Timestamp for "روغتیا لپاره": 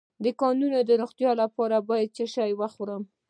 1.01-1.77